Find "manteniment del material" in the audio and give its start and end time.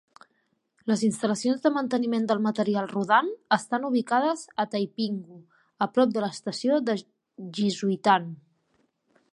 1.75-2.89